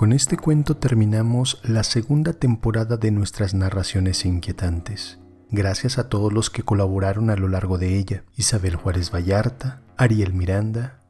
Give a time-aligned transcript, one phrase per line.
[0.00, 5.18] Con este cuento terminamos la segunda temporada de nuestras narraciones inquietantes.
[5.50, 8.24] Gracias a todos los que colaboraron a lo largo de ella.
[8.34, 11.00] Isabel Juárez Vallarta, Ariel Miranda,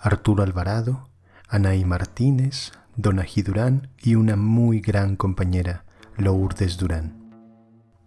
[0.00, 1.10] Arturo Alvarado,
[1.46, 5.84] Anaí Martínez, Donají Durán y una muy gran compañera,
[6.16, 7.30] Lourdes Durán.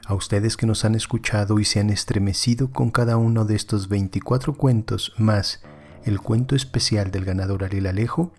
[0.08, 3.90] A ustedes que nos han escuchado y se han estremecido con cada uno de estos
[3.90, 5.62] 24 cuentos más
[6.04, 8.34] el cuento especial del ganador Ariel Alejo,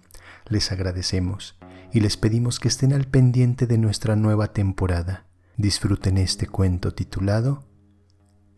[0.48, 1.61] les agradecemos
[1.92, 5.26] y les pedimos que estén al pendiente de nuestra nueva temporada.
[5.56, 7.64] Disfruten este cuento titulado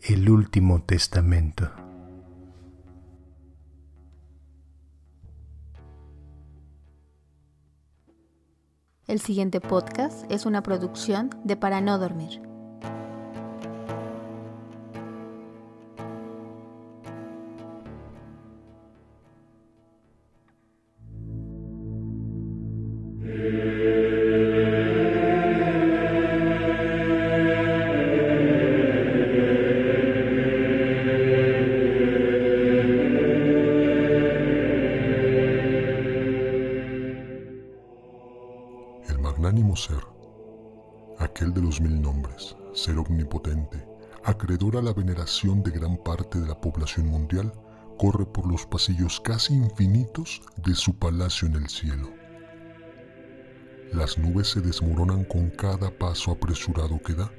[0.00, 1.70] El último testamento.
[9.06, 12.53] El siguiente podcast es una producción de Para No Dormir.
[42.84, 43.82] Ser omnipotente,
[44.24, 47.50] acreedor a la veneración de gran parte de la población mundial,
[47.96, 52.10] corre por los pasillos casi infinitos de su palacio en el cielo.
[53.94, 57.32] Las nubes se desmoronan con cada paso apresurado que da,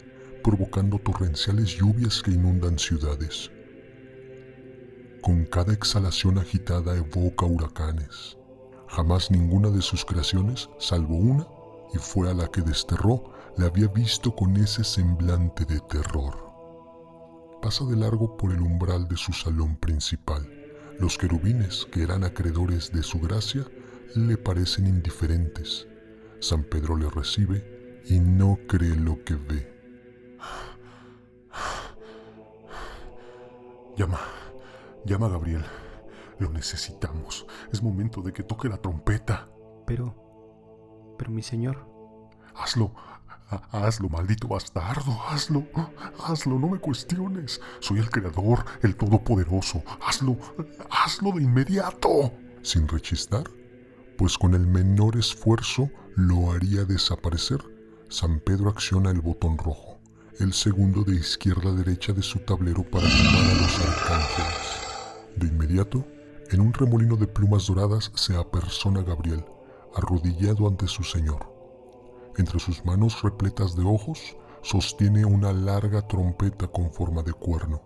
[0.43, 3.51] provocando torrenciales lluvias que inundan ciudades.
[5.21, 8.35] Con cada exhalación agitada evoca huracanes.
[8.87, 11.47] Jamás ninguna de sus creaciones, salvo una,
[11.93, 16.35] y fue a la que desterró, le había visto con ese semblante de terror.
[17.61, 20.47] Pasa de largo por el umbral de su salón principal.
[20.99, 23.65] Los querubines, que eran acreedores de su gracia,
[24.15, 25.87] le parecen indiferentes.
[26.39, 29.73] San Pedro le recibe y no cree lo que ve.
[33.97, 34.19] Llama,
[35.05, 35.65] llama a Gabriel.
[36.37, 37.47] Lo necesitamos.
[37.71, 39.49] Es momento de que toque la trompeta.
[39.87, 40.24] Pero,
[41.17, 41.87] pero mi señor.
[42.55, 42.93] Hazlo,
[43.71, 45.65] hazlo, maldito bastardo, hazlo,
[46.23, 47.61] hazlo, no me cuestiones.
[47.79, 49.83] Soy el creador, el todopoderoso.
[50.01, 50.37] Hazlo,
[50.89, 52.31] hazlo de inmediato.
[52.61, 53.43] Sin rechistar,
[54.17, 57.61] pues con el menor esfuerzo lo haría desaparecer.
[58.09, 59.99] San Pedro acciona el botón rojo,
[60.39, 64.85] el segundo de izquierda a derecha de su tablero para llamar a los arcángeles.
[65.35, 66.05] De inmediato,
[66.51, 69.43] en un remolino de plumas doradas se apersona Gabriel,
[69.95, 71.51] arrodillado ante su Señor.
[72.37, 77.81] Entre sus manos repletas de ojos sostiene una larga trompeta con forma de cuerno,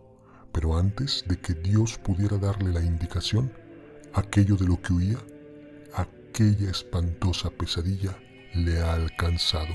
[0.51, 3.53] pero antes de que Dios pudiera darle la indicación,
[4.13, 5.17] aquello de lo que huía,
[5.93, 8.17] aquella espantosa pesadilla
[8.55, 9.73] le ha alcanzado.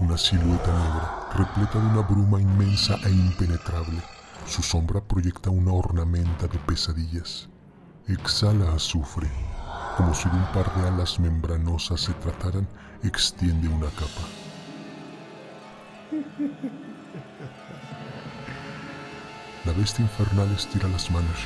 [0.00, 4.00] Una silueta negra, repleta de una bruma inmensa e impenetrable,
[4.46, 7.48] su sombra proyecta una ornamenta de pesadillas.
[8.06, 9.28] Exhala azufre.
[9.96, 12.66] Como si de un par de alas membranosas se trataran,
[13.02, 14.22] extiende una capa.
[19.64, 21.38] La bestia infernal estira las manos,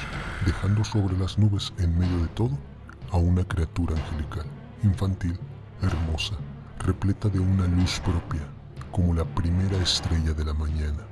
[0.47, 2.57] dejando sobre las nubes en medio de todo
[3.11, 4.47] a una criatura angelical,
[4.85, 5.39] infantil,
[5.83, 6.37] hermosa,
[6.79, 8.43] repleta de una luz propia,
[8.93, 11.03] como la primera estrella de la mañana.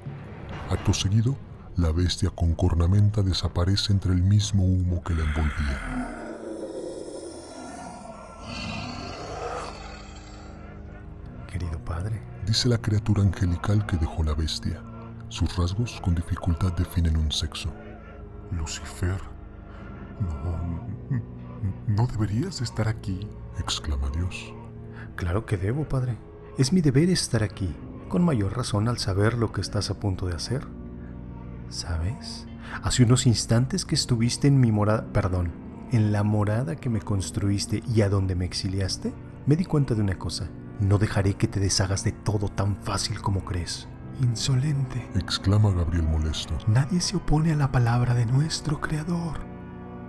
[0.71, 1.35] Acto seguido,
[1.77, 6.17] la bestia con cornamenta desaparece entre el mismo humo que la envolvía.
[11.51, 14.83] Querido padre, dice la criatura angelical que dejó la bestia.
[15.29, 17.73] Sus rasgos con dificultad definen un sexo.
[18.53, 19.21] Lucifer,
[20.21, 20.87] no,
[21.87, 23.27] no deberías estar aquí,
[23.59, 24.53] exclama Dios.
[25.17, 26.30] Claro que debo, padre.
[26.61, 27.75] Es mi deber estar aquí,
[28.11, 30.67] con mayor razón al saber lo que estás a punto de hacer.
[31.71, 32.47] ¿Sabes?
[32.83, 35.53] Hace unos instantes que estuviste en mi morada, perdón,
[35.91, 39.15] en la morada que me construiste y a donde me exiliaste,
[39.47, 40.51] me di cuenta de una cosa.
[40.81, 43.89] No dejaré que te deshagas de todo tan fácil como crees.
[44.21, 46.59] Insolente, exclama Gabriel molesto.
[46.67, 49.39] Nadie se opone a la palabra de nuestro Creador,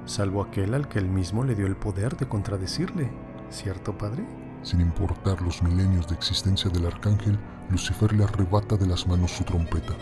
[0.03, 3.09] salvo aquel al que él mismo le dio el poder de contradecirle.
[3.49, 4.25] ¿Cierto, Padre?
[4.63, 7.37] Sin importar los milenios de existencia del arcángel,
[7.69, 9.93] Lucifer le arrebata de las manos su trompeta.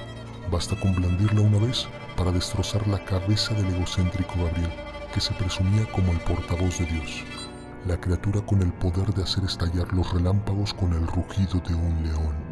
[0.52, 4.72] Basta con blandirla una vez para destrozar la cabeza del egocéntrico Gabriel,
[5.14, 7.24] que se presumía como el portavoz de Dios,
[7.88, 12.04] la criatura con el poder de hacer estallar los relámpagos con el rugido de un
[12.04, 12.50] león.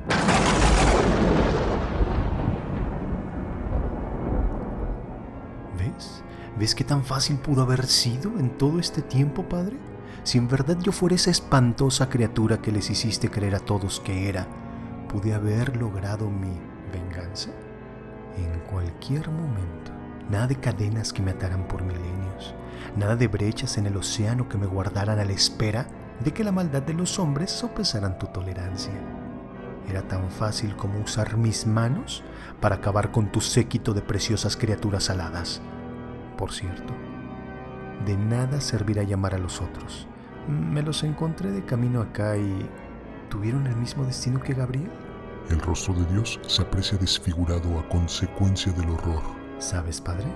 [6.60, 9.78] ¿Ves qué tan fácil pudo haber sido en todo este tiempo, Padre?
[10.28, 14.28] Si en verdad yo fuera esa espantosa criatura que les hiciste creer a todos que
[14.28, 14.46] era,
[15.08, 16.52] ¿pude haber logrado mi
[16.92, 17.52] venganza?
[18.36, 19.94] En cualquier momento.
[20.30, 22.54] Nada de cadenas que me ataran por milenios.
[22.98, 25.88] Nada de brechas en el océano que me guardaran a la espera
[26.22, 28.92] de que la maldad de los hombres sopesaran tu tolerancia.
[29.88, 32.22] Era tan fácil como usar mis manos
[32.60, 35.62] para acabar con tu séquito de preciosas criaturas aladas
[36.38, 36.94] por cierto.
[38.06, 40.08] De nada servirá llamar a los otros.
[40.48, 42.70] Me los encontré de camino acá y...
[43.30, 44.90] ¿Tuvieron el mismo destino que Gabriel?
[45.50, 49.22] El rostro de Dios se aprecia desfigurado a consecuencia del horror.
[49.60, 50.28] ¿Sabes, Padre?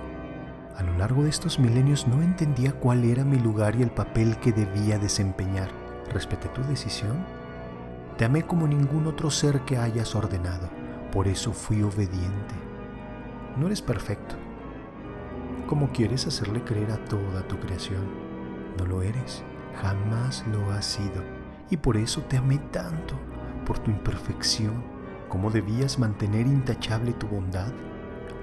[0.76, 4.36] A lo largo de estos milenios no entendía cuál era mi lugar y el papel
[4.38, 5.68] que debía desempeñar.
[6.12, 7.24] Respeté tu decisión.
[8.18, 10.68] Te amé como ningún otro ser que hayas ordenado.
[11.12, 12.54] Por eso fui obediente.
[13.56, 14.34] No eres perfecto,
[15.66, 18.06] como quieres hacerle creer a toda tu creación.
[18.78, 19.44] No lo eres,
[19.80, 21.22] jamás lo has sido.
[21.70, 23.14] Y por eso te amé tanto,
[23.66, 24.82] por tu imperfección,
[25.28, 27.72] cómo debías mantener intachable tu bondad,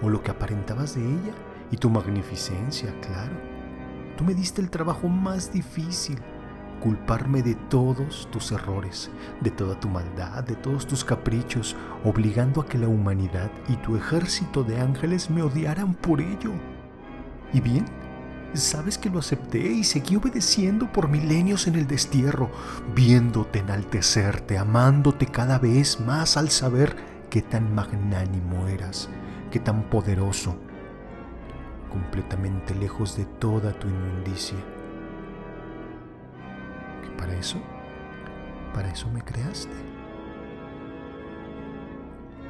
[0.02, 1.34] o lo que aparentabas de ella,
[1.72, 3.34] y tu magnificencia, claro.
[4.18, 6.20] Tú me diste el trabajo más difícil,
[6.80, 9.12] culparme de todos tus errores,
[9.42, 13.96] de toda tu maldad, de todos tus caprichos, obligando a que la humanidad y tu
[13.96, 16.52] ejército de ángeles me odiaran por ello.
[17.54, 17.86] Y bien,
[18.54, 22.52] sabes que lo acepté y seguí obedeciendo por milenios en el destierro,
[22.96, 26.96] viéndote enaltecerte, amándote cada vez más al saber
[27.30, 29.10] qué tan magnánimo eras,
[29.52, 30.56] qué tan poderoso,
[31.92, 34.58] completamente lejos de toda tu inmundicia.
[37.04, 37.58] ¿Que para eso?
[38.74, 39.90] ¿Para eso me creaste?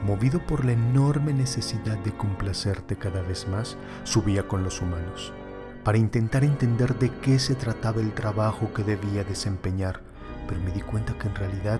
[0.03, 5.33] movido por la enorme necesidad de complacerte cada vez más, subía con los humanos,
[5.83, 10.01] para intentar entender de qué se trataba el trabajo que debía desempeñar,
[10.47, 11.79] pero me di cuenta que en realidad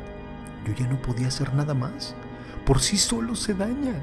[0.66, 2.16] yo ya no podía hacer nada más.
[2.66, 4.00] Por sí solos se dañan,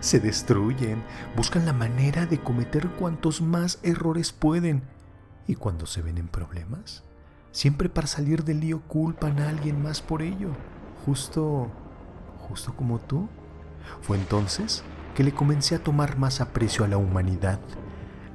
[0.00, 1.02] se destruyen,
[1.36, 4.82] buscan la manera de cometer cuantos más errores pueden.
[5.46, 7.04] Y cuando se ven en problemas,
[7.52, 10.50] siempre para salir del lío culpan a alguien más por ello,
[11.04, 11.70] justo,
[12.48, 13.28] justo como tú.
[14.02, 14.82] Fue entonces
[15.14, 17.60] que le comencé a tomar más aprecio a la humanidad,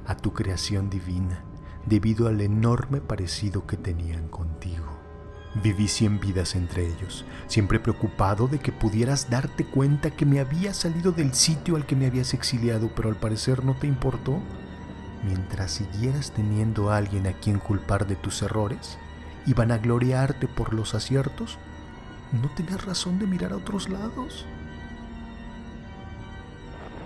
[0.06, 1.44] a tu creación divina,
[1.86, 4.98] debido al enorme parecido que tenían contigo.
[5.62, 10.72] Viví cien vidas entre ellos, siempre preocupado de que pudieras darte cuenta que me había
[10.72, 14.40] salido del sitio al que me habías exiliado, pero al parecer no te importó.
[15.24, 18.98] Mientras siguieras teniendo a alguien a quien culpar de tus errores
[19.46, 21.58] y van a gloriarte por los aciertos,
[22.32, 24.46] no tenías razón de mirar a otros lados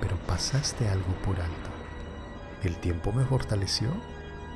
[0.00, 1.75] pero pasaste algo por alto.
[2.62, 3.88] El tiempo me fortaleció.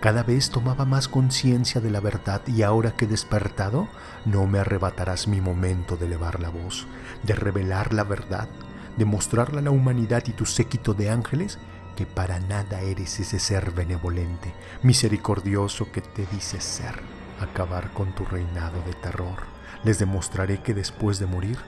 [0.00, 3.88] Cada vez tomaba más conciencia de la verdad y ahora que he despertado,
[4.25, 6.87] no me arrebatarás mi momento de elevar la voz,
[7.23, 8.49] de revelar la verdad,
[8.97, 11.58] de mostrarle a la humanidad y tu séquito de ángeles
[11.97, 16.99] que para nada eres ese ser benevolente, misericordioso que te dices ser.
[17.41, 19.38] Acabar con tu reinado de terror.
[19.85, 21.59] Les demostraré que después de morir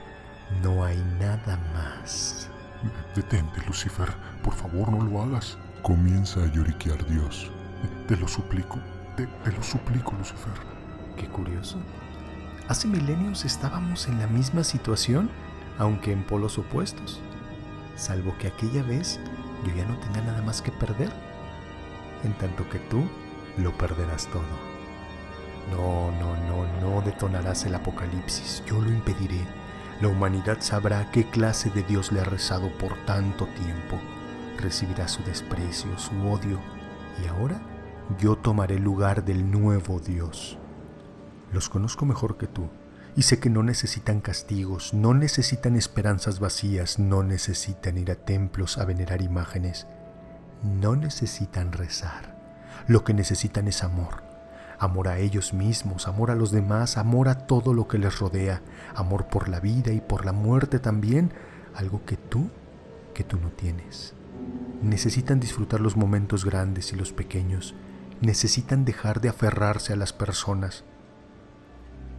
[0.61, 2.49] no hay nada más.
[3.15, 4.09] Detente, Lucifer.
[4.43, 5.57] Por favor, no lo hagas.
[5.83, 7.51] Comienza a lloriquear Dios.
[8.07, 8.79] Te, lo suplico.
[9.15, 10.53] Te, lo suplico, Lucifer.
[11.15, 11.77] Qué curioso.
[12.67, 15.29] Hace milenios estábamos en la misma situación,
[15.77, 17.21] aunque en polos opuestos.
[17.95, 19.19] Salvo que aquella vez
[19.67, 21.11] yo ya no tenga nada más que perder,
[22.23, 23.03] en tanto que tú
[23.57, 24.41] lo perderás todo.
[25.69, 29.45] No, no, no, no detonarás el apocalipsis, yo lo impediré
[30.01, 34.01] la humanidad sabrá qué clase de Dios le ha rezado por tanto tiempo.
[34.57, 36.59] Recibirá su desprecio, su odio,
[37.23, 37.61] y ahora
[38.19, 40.57] yo tomaré el lugar del nuevo Dios.
[41.51, 42.69] Los conozco mejor que tú,
[43.15, 48.77] y sé que no necesitan castigos, no necesitan esperanzas vacías, no necesitan ir a templos
[48.77, 49.87] a venerar imágenes,
[50.63, 52.33] no necesitan rezar.
[52.87, 54.33] Lo que necesitan es amor
[54.83, 58.61] amor a ellos mismos, amor a los demás, amor a todo lo que les rodea,
[58.95, 61.31] amor por la vida y por la muerte también,
[61.73, 62.49] algo que tú,
[63.13, 64.13] que tú no tienes.
[64.83, 67.73] Necesitan disfrutar los momentos grandes y los pequeños,
[68.21, 70.83] necesitan dejar de aferrarse a las personas,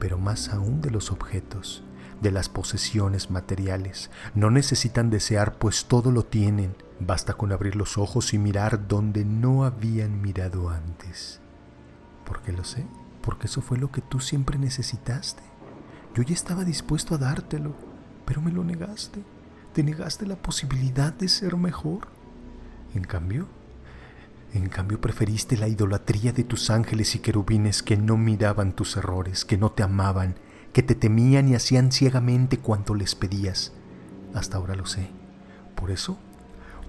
[0.01, 1.85] pero más aún de los objetos,
[2.21, 4.11] de las posesiones materiales.
[4.35, 6.75] No necesitan desear, pues todo lo tienen.
[6.99, 11.41] Basta con abrir los ojos y mirar donde no habían mirado antes
[12.25, 12.87] porque lo sé,
[13.23, 15.43] porque eso fue lo que tú siempre necesitaste.
[16.15, 17.75] Yo ya estaba dispuesto a dártelo,
[18.25, 19.23] pero me lo negaste.
[19.73, 22.09] Te negaste la posibilidad de ser mejor.
[22.95, 23.49] En cambio,
[24.55, 29.45] En cambio preferiste la idolatría de tus ángeles y querubines que no miraban tus errores,
[29.45, 30.37] que no te amaban,
[30.73, 33.73] que te temían y hacían ciegamente cuanto les pedías.
[34.33, 35.11] Hasta ahora lo sé.
[35.75, 36.19] Por eso,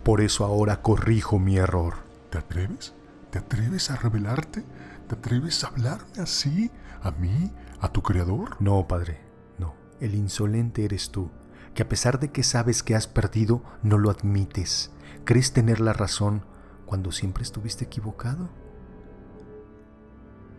[0.03, 1.95] por eso ahora corrijo mi error.
[2.29, 2.93] ¿Te atreves?
[3.31, 4.63] ¿Te atreves a revelarte?
[5.07, 6.69] ¿Te atreves a hablarme así?
[7.01, 7.51] ¿A mí?
[7.81, 8.57] ¿A tu creador?
[8.59, 9.21] No, padre,
[9.57, 9.73] no.
[9.99, 11.31] El insolente eres tú,
[11.75, 14.91] que a pesar de que sabes que has perdido, no lo admites.
[15.25, 16.45] Crees tener la razón
[16.85, 18.49] cuando siempre estuviste equivocado.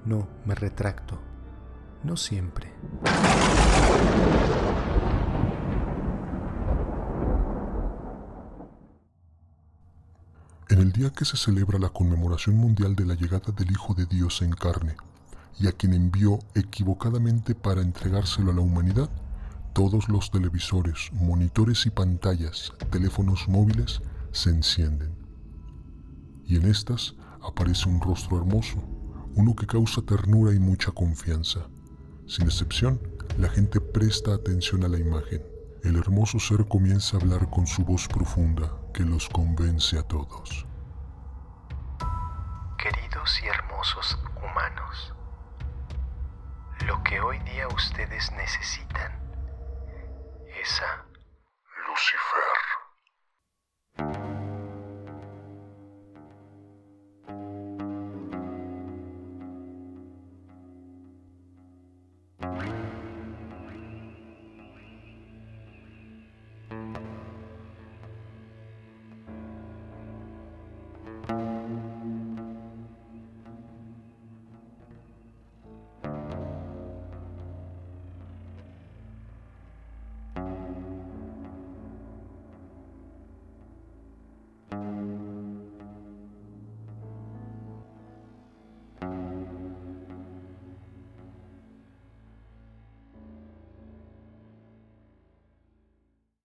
[0.04, 1.18] No, me retracto.
[2.04, 2.70] No siempre.
[10.68, 14.04] En el día que se celebra la conmemoración mundial de la llegada del Hijo de
[14.04, 14.96] Dios en carne,
[15.58, 19.08] y a quien envió equivocadamente para entregárselo a la humanidad,
[19.76, 24.00] todos los televisores, monitores y pantallas, teléfonos móviles
[24.32, 25.14] se encienden.
[26.46, 28.82] Y en estas aparece un rostro hermoso,
[29.34, 31.66] uno que causa ternura y mucha confianza.
[32.26, 32.98] Sin excepción,
[33.36, 35.42] la gente presta atención a la imagen.
[35.84, 40.64] El hermoso ser comienza a hablar con su voz profunda que los convence a todos.
[42.78, 45.12] Queridos y hermosos humanos,
[46.86, 49.25] lo que hoy día ustedes necesitan,